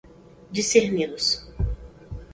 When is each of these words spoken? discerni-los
discerni-los 0.53 1.27